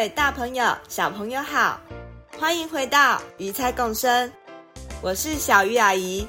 [0.00, 1.78] 位大朋友、小朋友好，
[2.38, 4.32] 欢迎回到鱼菜共生，
[5.02, 6.26] 我是小鱼阿姨。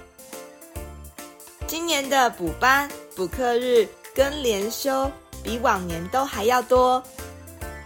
[1.67, 5.09] 今年的补班、补课日跟连休
[5.41, 7.01] 比往年都还要多，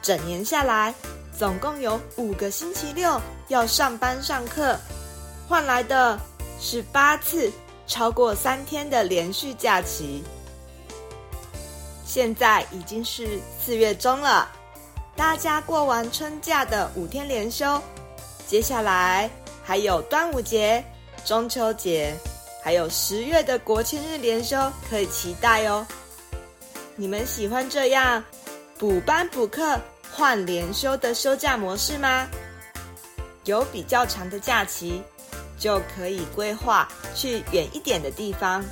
[0.02, 0.91] 整年下来
[1.38, 4.76] 总共有五个星期六要上班上课，
[5.48, 6.20] 换来的
[6.59, 7.52] 是八次
[7.85, 10.23] 超过三天的连续假期。
[12.04, 14.49] 现在已经是四月中了。
[15.16, 17.82] 大家过完春假的五天连休，
[18.46, 19.30] 接下来
[19.63, 20.84] 还有端午节、
[21.24, 22.13] 中秋节，
[22.62, 24.57] 还有十月的国庆日连休
[24.90, 25.88] 可以期待哦。
[26.98, 28.22] 你们喜欢这样
[28.77, 29.80] 补班补课
[30.12, 32.27] 换连休的休假模式吗？
[33.46, 35.02] 有比较长的假期，
[35.57, 38.63] 就可以规划去远一点的地方。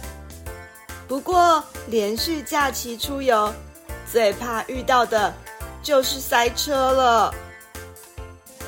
[1.07, 3.53] 不过连续假期出游，
[4.11, 5.33] 最怕遇到的。
[5.83, 7.33] 就是塞车了。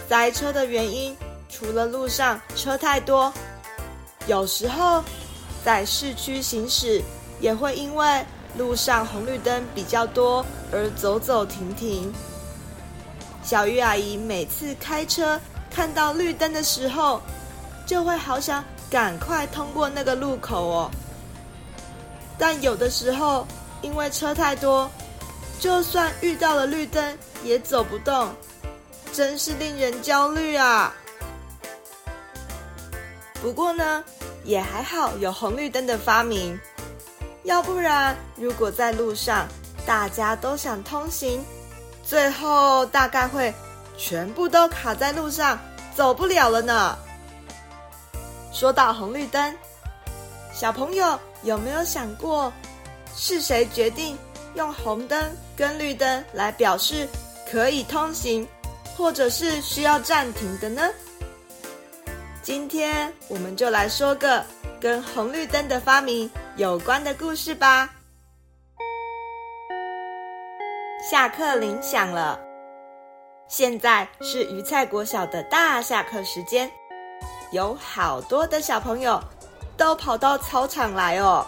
[0.07, 1.15] 塞车的原因，
[1.49, 3.33] 除了路上车太多，
[4.27, 5.03] 有时候
[5.63, 7.01] 在市区行驶
[7.39, 8.23] 也会因为
[8.57, 12.13] 路上红绿灯比较多而走走停停。
[13.43, 15.39] 小鱼阿姨每次开车
[15.71, 17.21] 看到绿灯的时候，
[17.85, 20.91] 就会好想赶快通过那个路口哦。
[22.37, 23.47] 但有的时候
[23.81, 24.89] 因为车太多，
[25.59, 28.33] 就算遇到了绿灯，也走不动，
[29.11, 30.93] 真是令人焦虑啊！
[33.41, 34.03] 不过呢，
[34.43, 36.59] 也还好有红绿灯的发明，
[37.43, 39.47] 要不然如果在路上
[39.85, 41.43] 大家都想通行，
[42.03, 43.53] 最后大概会
[43.97, 45.59] 全部都卡在路上，
[45.95, 46.97] 走不了了呢。
[48.51, 49.55] 说到红绿灯，
[50.53, 52.51] 小朋友有没有想过，
[53.15, 54.17] 是谁决定
[54.55, 57.07] 用红灯跟绿灯来表示
[57.49, 58.47] 可以通行，
[58.97, 60.81] 或者是需要暂停的呢？
[62.41, 64.43] 今天我们就来说个
[64.79, 67.89] 跟红绿灯的发明有关的故事吧。
[71.09, 72.39] 下课铃响了，
[73.47, 76.71] 现在是鱼菜国小的大下课时间，
[77.51, 79.21] 有好多的小朋友
[79.75, 81.45] 都跑到操场来哦。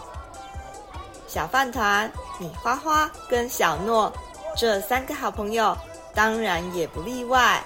[1.28, 2.10] 小饭团。
[2.40, 4.12] 米花花跟小诺
[4.56, 5.76] 这三个好朋友，
[6.14, 7.60] 当然也不例外。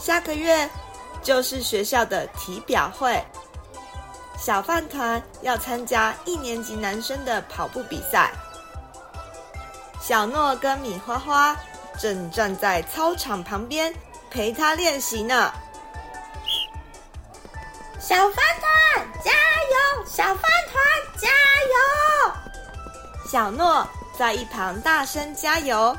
[0.00, 0.68] 下个月
[1.22, 3.24] 就是学校的体表会，
[4.36, 8.32] 小饭团要参加一年级男生的跑步比赛。
[10.00, 11.56] 小诺跟米花花
[12.00, 13.94] 正站在操场旁边
[14.28, 15.52] 陪他练习呢。
[18.00, 20.04] 小饭团加油！
[20.04, 20.82] 小饭团
[21.18, 22.32] 加油！
[23.30, 23.86] 小诺
[24.18, 25.96] 在一旁大声加油。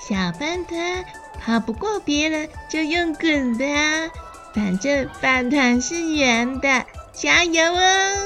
[0.00, 1.04] 小饭团
[1.40, 4.10] 跑不过别人就用滚的啊，
[4.54, 8.16] 反正饭团是圆的，加油哦！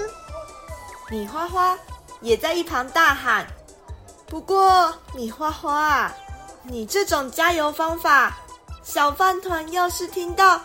[1.11, 1.77] 米花花
[2.21, 3.47] 也在一旁大喊。
[4.27, 6.11] 不过米花花，
[6.63, 8.37] 你这种加油方法，
[8.83, 10.61] 小饭团要是听到，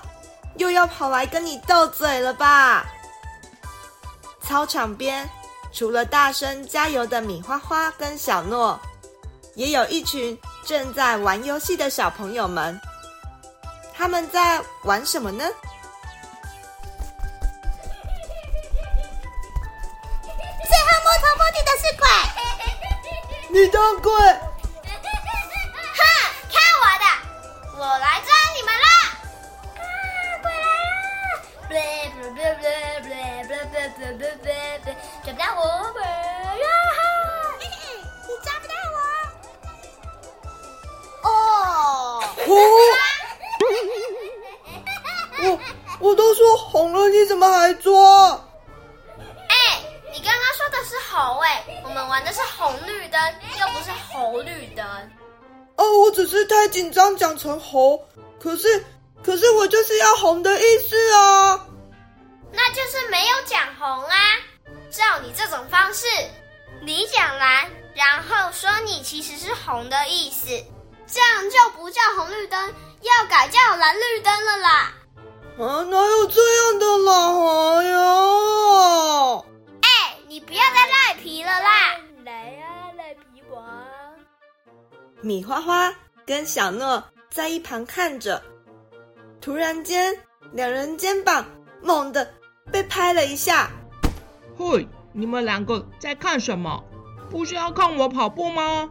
[0.55, 2.85] 又要跑来跟你斗嘴了吧？
[4.47, 5.29] 操场边。
[5.73, 8.79] 除了大声加油的米花花跟小诺，
[9.53, 10.35] 也有一群
[10.65, 12.79] 正在玩游戏的小朋友们。
[13.93, 15.43] 他们在玩什么呢？
[20.23, 22.07] 最后摸头摸底的是鬼。
[23.49, 24.11] 你当鬼？
[45.39, 45.59] 我
[45.99, 48.31] 我都说红了，你怎么还抓？
[49.49, 49.55] 哎，
[50.13, 53.19] 你刚刚说的是红哎，我们玩的是红绿灯，
[53.59, 54.85] 又不是红绿灯。
[55.75, 57.99] 哦，我只是太紧张讲成红，
[58.39, 58.83] 可是
[59.23, 61.65] 可是我就是要红的意思啊。
[62.51, 64.17] 那就是没有讲红啊。
[64.89, 66.05] 照你这种方式，
[66.81, 70.47] 你讲蓝，然后说你其实是红的意思，
[71.07, 74.93] 这样就不叫红绿灯，要改叫蓝绿灯了啦。
[75.57, 77.11] 啊，哪有这样的啦？
[77.77, 79.43] 哎呀！
[79.81, 81.95] 哎，你不要再赖皮了啦！
[82.25, 83.63] 来呀，赖皮王！
[85.21, 85.93] 米花花
[86.25, 88.43] 跟小诺在一旁看着，
[89.41, 90.13] 突然间，
[90.51, 91.45] 两人肩膀
[91.81, 92.31] 猛地
[92.71, 93.71] 被拍了一下。
[94.57, 96.83] 嘿，你们两个在看什么？
[97.31, 98.89] 不是要看我跑步吗？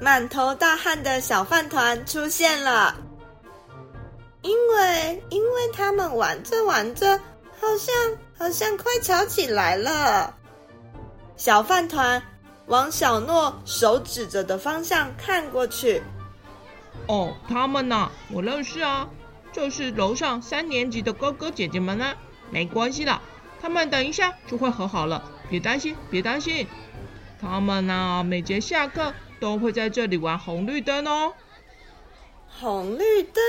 [0.00, 2.94] 满头大汗的小饭团出现了。
[4.42, 7.18] 因为，因为他们玩着玩着，
[7.60, 7.94] 好像
[8.36, 10.34] 好像快吵起来了。
[11.36, 12.22] 小饭团
[12.66, 16.02] 往小诺手指着的方向看过去。
[17.06, 19.08] 哦，他们呐，我认识啊，
[19.50, 22.14] 就是楼上三年级的哥哥姐姐们啊。
[22.50, 23.20] 没关系的，
[23.60, 26.66] 他们等一下就会和好了，别担心，别担心。
[27.40, 29.12] 他们呢，每节下课
[29.44, 31.34] 都会在这里玩红绿灯哦。
[32.48, 33.44] 红绿灯？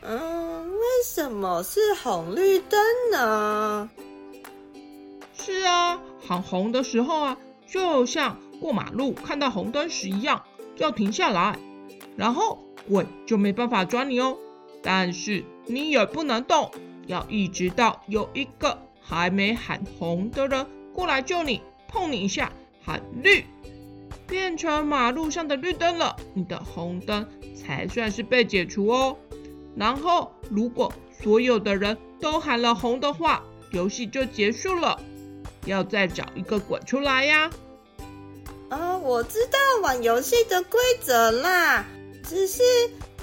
[0.00, 2.80] 嗯，为什么是红绿灯
[3.12, 3.90] 呢？
[5.34, 7.36] 是啊，喊红的时候啊，
[7.66, 10.42] 就像过马路看到红灯时一样，
[10.78, 11.58] 要停下来，
[12.16, 14.38] 然后鬼就没办法抓你哦。
[14.82, 16.70] 但是你也不能动，
[17.06, 22.50] 要一直到有一个还没喊红的人过来救你，碰你一下。
[22.82, 23.44] 喊绿，
[24.28, 27.26] 变成马路上的绿灯了，你的红灯
[27.56, 29.16] 才算是被解除哦。
[29.74, 33.42] 然后，如果所有的人都喊了红的话，
[33.72, 35.00] 游戏就结束了。
[35.66, 37.50] 要再找一个滚出来呀！
[38.68, 41.84] 啊，我知道玩游戏的规则啦，
[42.22, 42.62] 只是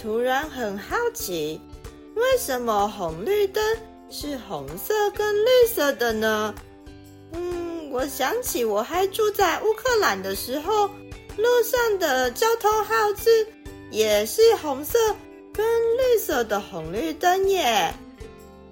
[0.02, 1.62] 突然很好奇，
[2.16, 3.64] 为什么红绿灯
[4.10, 6.54] 是红色跟绿色的呢？
[7.34, 10.86] 嗯我想起我还住在乌克兰的时候，
[11.38, 13.48] 路上的交通号志
[13.90, 15.00] 也是红色
[15.54, 15.66] 跟
[15.98, 17.90] 绿色的红绿灯耶。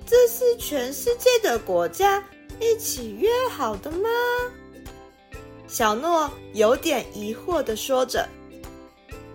[0.06, 2.22] 这是全世界的国家
[2.60, 4.10] 一起约好的吗？
[5.68, 8.28] 小诺有点疑惑的说着。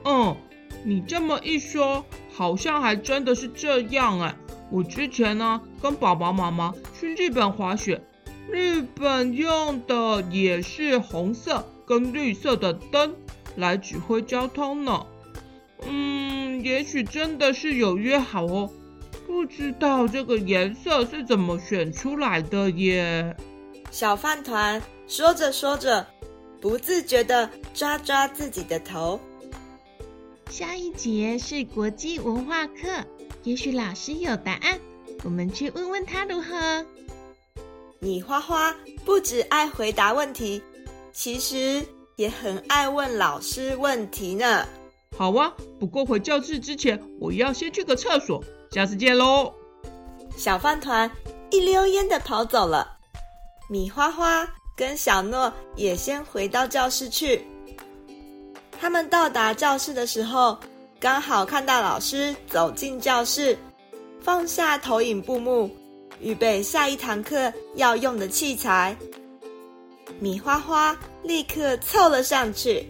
[0.05, 0.37] 嗯，
[0.85, 4.37] 你这么一说，好像还真的是这样哎。
[4.70, 7.99] 我之前呢，跟爸爸妈妈去日本滑雪。
[8.50, 13.14] 日本用的也是红色跟绿色的灯
[13.56, 15.06] 来指挥交通呢。
[15.86, 18.70] 嗯，也许真的是有约好哦，
[19.26, 23.36] 不知道这个颜色是怎么选出来的耶。
[23.90, 26.06] 小饭团说着说着，
[26.60, 29.20] 不自觉的抓抓自己的头。
[30.50, 33.04] 下一节是国际文化课，
[33.44, 34.80] 也许老师有答案，
[35.22, 36.84] 我们去问问他如何。
[38.00, 38.74] 米花花
[39.04, 40.62] 不只爱回答问题，
[41.12, 41.84] 其实
[42.16, 44.64] 也很爱问老师问题呢。
[45.16, 48.42] 好啊，不过回教室之前，我要先去个厕所。
[48.70, 49.52] 下次见喽！
[50.36, 51.10] 小饭团
[51.50, 52.96] 一溜烟的跑走了。
[53.68, 57.44] 米花花跟小诺也先回到教室去。
[58.80, 60.56] 他们到达教室的时候，
[61.00, 63.58] 刚好看到老师走进教室，
[64.20, 65.68] 放下投影布幕。
[66.20, 68.96] 预备下一堂课要用的器材，
[70.20, 72.86] 米花花立刻凑了上去。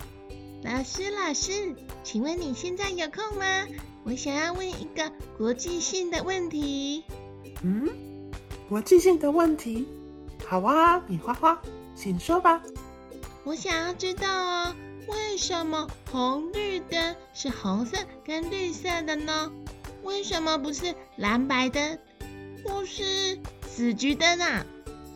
[0.62, 3.66] 老师，老师，请问你现在有空吗？
[4.04, 7.04] 我想要问一个国际性的问题。
[7.62, 7.88] 嗯，
[8.68, 9.86] 国际性的问题？
[10.46, 11.60] 好啊，米花花，
[11.94, 12.62] 请说吧。
[13.44, 14.74] 我想要知道哦，
[15.06, 19.52] 为什么红绿灯是红色跟绿色的呢？
[20.02, 21.98] 为什么不是蓝白灯？
[22.64, 24.64] 不是死橘灯啊，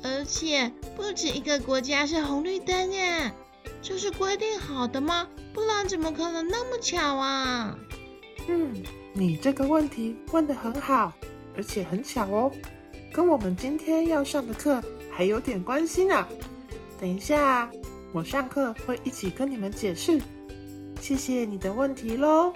[0.02, 3.32] 而且不止一个国家是红绿灯耶，
[3.80, 5.28] 这是规定好的吗？
[5.52, 7.76] 不然怎么可能那么巧啊？
[8.48, 8.82] 嗯，
[9.12, 11.12] 你这个问题问得很好，
[11.56, 12.50] 而且很巧哦，
[13.12, 16.26] 跟我们今天要上的课还有点关系呢。
[17.00, 17.70] 等一下，
[18.12, 20.20] 我上课会一起跟你们解释。
[21.00, 22.52] 谢谢你的问题喽。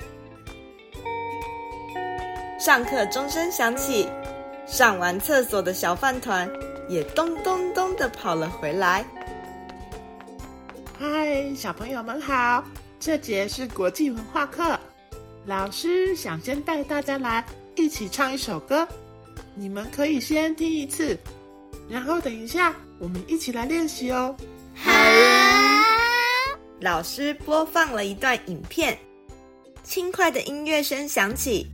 [2.59, 4.09] 上课钟声响起。
[4.67, 6.51] 上完厕所的小饭团
[6.89, 9.05] 也咚咚咚的跑了回来。
[10.99, 12.65] 嗨，小朋友们好！
[12.99, 14.79] 这节是国际文化课，
[15.45, 17.45] 老师想先带大家来
[17.77, 18.87] 一起唱一首歌，
[19.55, 21.17] 你们可以先听一次，
[21.89, 24.35] 然后等一下我们一起来练习哦。
[24.75, 24.91] 好，
[26.81, 28.99] 老师播放了一段影片，
[29.85, 31.71] 轻快的音乐声响起，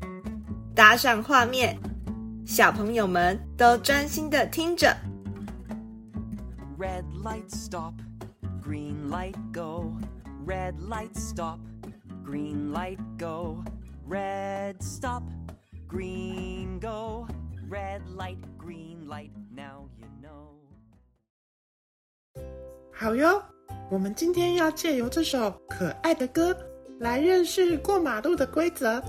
[0.75, 1.75] 搭上画面。
[2.45, 4.95] 小朋友们都专心的听着。
[6.77, 7.95] Red light stop,
[8.61, 9.93] green light go,
[10.45, 11.61] red light stop,
[12.25, 13.63] green light go,
[14.09, 15.23] red stop,
[15.89, 17.27] green go,
[17.71, 20.57] red light, green light, now you know.
[22.93, 23.41] 好哟，
[23.89, 26.57] 我们今天要借由这首可爱的歌
[26.99, 29.01] 来认识过马路的规则。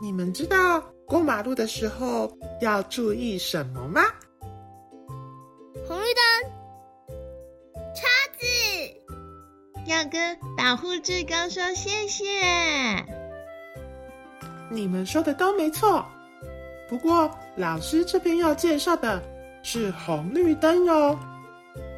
[0.00, 4.02] 你们知道过马路的时候要注意什么吗？
[5.86, 6.52] 红绿灯。
[9.86, 12.24] 要跟保护志工说谢谢。
[14.68, 16.04] 你们说的都没错，
[16.90, 19.22] 不过老师这边要介绍的
[19.62, 21.18] 是红绿灯哟。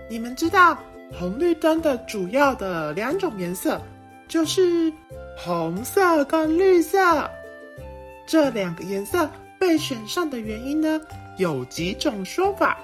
[0.08, 0.78] 你们知道
[1.18, 3.82] 红绿灯的主要的两种颜色，
[4.28, 4.92] 就是
[5.36, 7.28] 红色跟绿色。
[8.30, 11.00] 这两个颜色被选上的原因呢，
[11.36, 12.78] 有几种说法。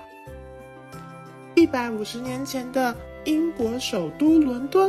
[1.55, 2.93] 一百五十年前的。
[3.27, 4.89] 英国首都伦敦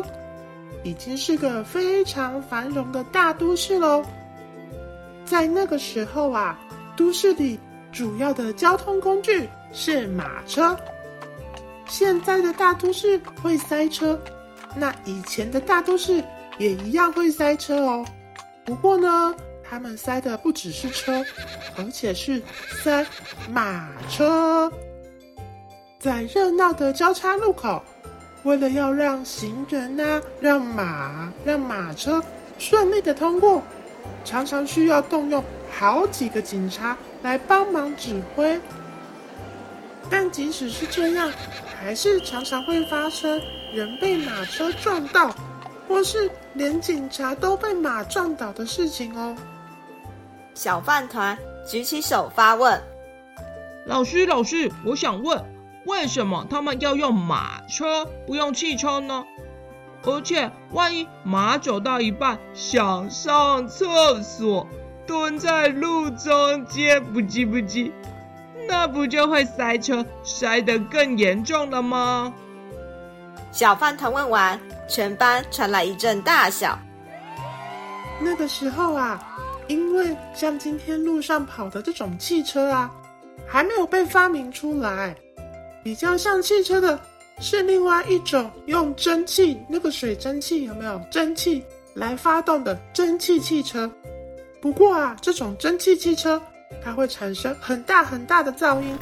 [0.84, 4.06] 已经是个非常繁荣的大都市喽。
[5.26, 6.56] 在那个时候啊，
[6.96, 7.60] 都市里
[7.92, 10.78] 主要的交通工具是马车。
[11.88, 14.22] 现在的大都市会塞车，
[14.76, 16.24] 那以前的大都市
[16.60, 18.06] 也一样会塞车哦。
[18.64, 19.36] 不过呢，
[19.70, 21.24] 他们塞的不只是车，
[21.78, 22.42] 而且是
[22.84, 23.06] 塞
[23.50, 24.72] 马车。
[26.00, 27.84] 在热闹的交叉路口。
[28.44, 32.24] 为了要让行人呐、啊，让马、让马车
[32.58, 33.62] 顺利的通过，
[34.24, 38.58] 常常需要动用好几个警察来帮忙指挥。
[40.10, 41.30] 但即使是这样，
[41.78, 43.42] 还是常常会发生
[43.74, 45.36] 人被马车撞到，
[45.86, 49.36] 或是连警察都被马撞倒的事情哦。
[50.58, 51.38] 小饭团
[51.68, 52.82] 举起手发问
[53.86, 55.40] ：“老师，老师，我想问。”
[55.86, 59.24] 为什么他们要用马车，不用汽车呢？
[60.04, 64.68] 而且万一马走到一半想上厕所，
[65.06, 67.94] 蹲在路中间不急不急，
[68.68, 72.34] 那不就会塞车，塞得更严重了吗？
[73.52, 74.60] 小饭团问完，
[74.90, 76.78] 全班传来一阵大笑。
[78.20, 79.18] 那个时候啊，
[79.68, 82.92] 因为像今天路上跑的这种汽车啊，
[83.46, 85.16] 还没有被发明出来。
[85.84, 87.00] 比较像汽车的
[87.40, 93.90] 是另外一种用蒸汽，那个水蒸气有没有蒸汽来发动的蒸汽汽车？
[94.60, 96.42] 不过啊，这种蒸汽汽车
[96.84, 98.98] 它会产生很大很大的噪音，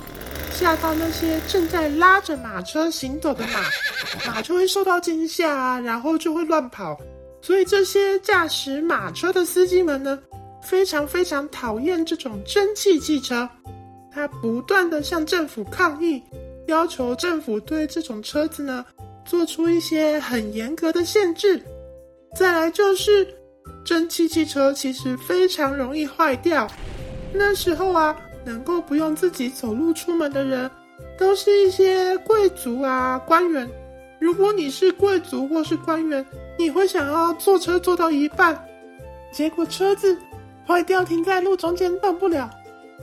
[0.52, 3.62] 吓到那些正在拉着马车行走的马，
[4.32, 7.00] 马就会受到惊吓啊，然后就会乱跑。
[7.42, 10.20] 所以这些驾驶马车的司机们呢，
[10.66, 13.48] 非常非常讨厌这种蒸汽汽车，
[14.12, 16.22] 他不断地向政府抗议。
[16.68, 18.84] 要求政府对这种车子呢，
[19.24, 21.62] 做出一些很严格的限制。
[22.36, 23.28] 再来就是，
[23.84, 26.68] 蒸汽汽车其实非常容易坏掉。
[27.32, 30.70] 那时候啊，能够不用自己走路出门的人，
[31.20, 33.70] 都是一些贵族啊、官员。
[34.20, 36.26] 如果你是贵族或是官员，
[36.58, 38.60] 你会想要坐车坐到一半，
[39.32, 40.18] 结果车子
[40.68, 42.50] 坏掉停在路中间动不了，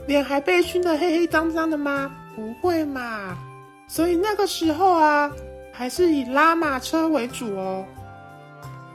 [0.07, 2.11] 脸还被熏得黑黑脏脏的吗？
[2.35, 3.37] 不会嘛。
[3.87, 5.31] 所以那个时候啊，
[5.71, 7.85] 还是以拉马车为主哦。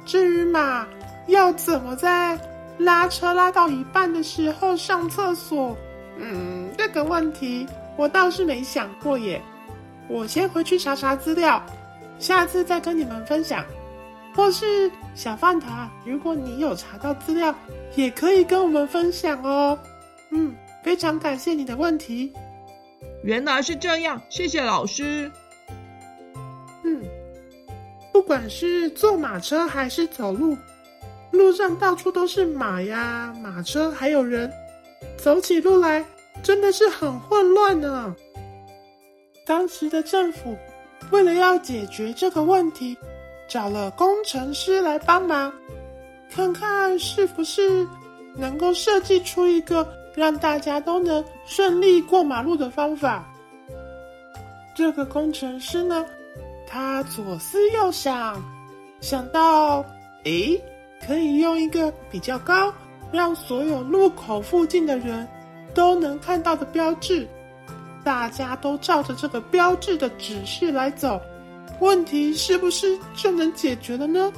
[0.04, 0.86] 至于马
[1.26, 2.38] 要怎么在
[2.78, 5.76] 拉车拉到一半的时候上厕所，
[6.16, 9.40] 嗯，这个问题我倒是没想过耶。
[10.08, 11.62] 我先回去查查资料，
[12.18, 13.64] 下次再跟你们分享。
[14.34, 17.52] 或是小饭团，如果你有查到资料，
[17.96, 19.76] 也可以跟我们分享哦。
[20.30, 22.32] 嗯，非常感谢你的问题。
[23.24, 25.28] 原来是这样，谢谢老师。
[26.84, 27.02] 嗯，
[28.12, 30.56] 不管是坐马车还是走路，
[31.32, 34.48] 路上到处都是马呀、马车，还有人，
[35.16, 36.04] 走起路来
[36.44, 38.14] 真的是很混乱呢。
[39.44, 40.56] 当时的政府
[41.10, 42.96] 为了要解决这个问题，
[43.48, 45.52] 找了工程师来帮忙，
[46.30, 47.84] 看看是不是
[48.36, 49.86] 能够设计出一个。
[50.14, 53.24] 让大家都能顺利过马路的方法。
[54.74, 56.04] 这个工程师呢，
[56.66, 58.42] 他左思右想，
[59.00, 59.84] 想到，
[60.24, 60.60] 诶，
[61.06, 62.74] 可以用一个比较高，
[63.12, 65.28] 让所有路口附近的人
[65.72, 67.24] 都能看到的标志，
[68.02, 71.20] 大家都照着这个标志的指示来走，
[71.80, 74.32] 问题是不是就能解决了呢？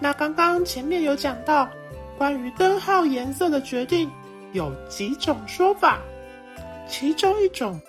[0.00, 1.68] 那刚刚前面有讲到
[2.16, 4.10] 关于灯号颜色的决定。
[4.52, 6.00] 有几种说法，
[6.88, 7.80] 其中一种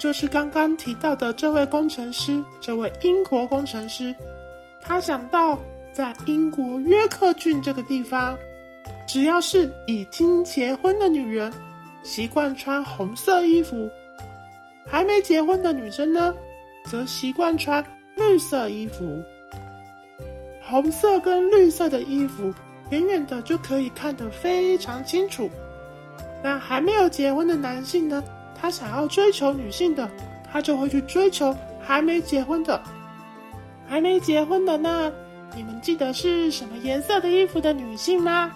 [0.00, 4.12] 就是刚刚提到的这位工程师，这位英国工程师，
[4.82, 5.56] 他想到
[5.92, 8.36] 在英国约克郡这个地方，
[9.06, 11.52] 只要是已经结婚的女人，
[12.02, 13.88] 习惯穿红色衣服；
[14.84, 16.34] 还没结婚的女生呢，
[16.88, 17.84] 则习惯穿
[18.16, 19.22] 绿色衣服。
[20.62, 22.52] 红色跟绿色的衣服，
[22.90, 25.48] 远远的就可以看得非常清楚。
[26.42, 28.22] 那还没有结婚的男性呢？
[28.60, 30.10] 他想要追求女性的，
[30.52, 32.82] 他就会去追求还没结婚的。
[33.88, 35.10] 还没结婚的那，
[35.56, 38.52] 你们记得是什么颜色的衣服的女性吗？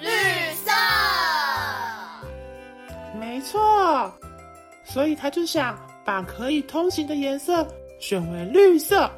[0.00, 0.08] 绿
[0.54, 0.72] 色。
[3.20, 4.12] 没错，
[4.82, 7.68] 所以他就想把可以通行的颜色
[8.00, 9.10] 选为绿色。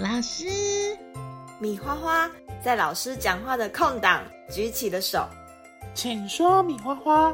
[0.00, 0.48] 老师，
[1.60, 2.28] 米花花
[2.60, 5.28] 在老师讲话的空档举起了手，
[5.94, 7.32] 请说，米花花。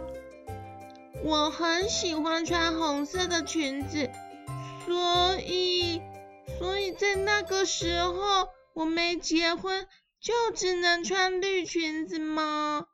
[1.24, 4.10] 我很喜欢穿红色的裙子，
[4.84, 6.02] 所以，
[6.58, 9.86] 所以在那个时候我没结婚，
[10.20, 12.84] 就只能穿绿裙子吗？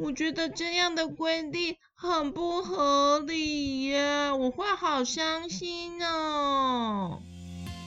[0.00, 7.20] 我觉得这样的规定很不合理耶，我会好伤心哦。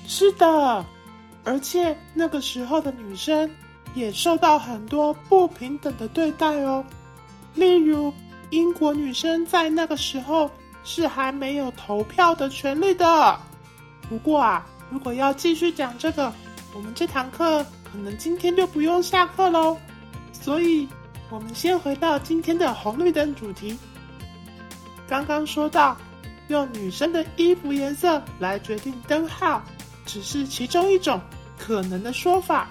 [0.06, 0.86] 是的，
[1.44, 3.50] 而且那个时候的女生
[3.96, 6.86] 也受到很多不平等的对待哦，
[7.56, 8.14] 例如。
[8.50, 10.48] 英国女生在那个时候
[10.84, 13.40] 是还没有投票的权利的。
[14.08, 16.32] 不过啊，如果要继续讲这个，
[16.76, 19.76] 我们这堂课可能今天就不用下课喽。
[20.32, 20.88] 所以，
[21.34, 23.76] 我们先回到今天的红绿灯主题。
[25.08, 25.98] 刚刚说到，
[26.48, 29.60] 用女生的衣服颜色来决定灯号，
[30.06, 31.20] 只是其中一种
[31.58, 32.68] 可能的说法，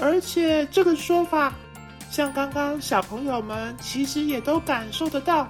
[0.00, 1.52] 而且这个说法。
[2.10, 5.46] 像刚刚小朋友们其实也都感受得到，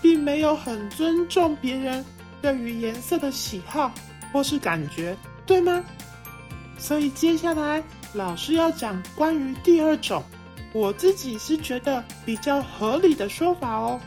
[0.00, 2.04] 并没有很尊重别人
[2.40, 3.90] 对于颜色的喜好
[4.32, 5.82] 或是感觉，对吗？
[6.78, 10.22] 所以接下来老师要讲关于第二种，
[10.76, 13.98] 我自己是觉得比较合理的说法哦。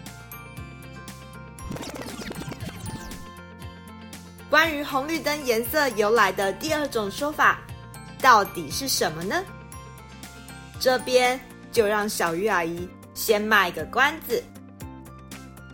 [4.51, 7.59] 关于红绿灯颜色由来的第二种说法，
[8.21, 9.43] 到底是什么呢？
[10.79, 11.39] 这边。
[11.71, 14.43] 就让小鱼阿姨先卖个关子，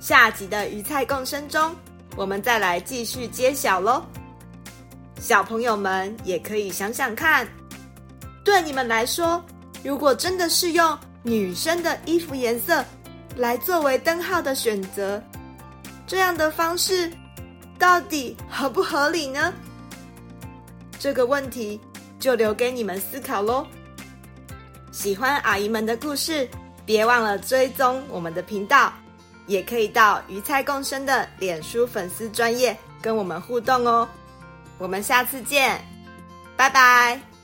[0.02, 1.74] 下集的鱼菜共生中，
[2.18, 4.04] 我们再来继续揭晓喽。
[5.22, 7.48] 小朋友们也可以想想看，
[8.44, 9.42] 对你们来说，
[9.86, 12.84] 如果真的是用女生的衣服颜色
[13.36, 15.22] 来作为灯号的选择，
[16.08, 17.12] 这样的方式
[17.78, 19.54] 到底合不合理呢？
[20.98, 21.80] 这个问题
[22.20, 23.68] 就留给你们思考喽。
[24.92, 26.50] 喜欢阿姨们的故事，
[26.84, 28.92] 别忘了追踪我们的频道，
[29.46, 34.10] 也可以到鱼菜共生的脸书粉丝专页跟我们互动哦。
[34.80, 35.80] 我们下次见，
[36.58, 37.35] 拜拜。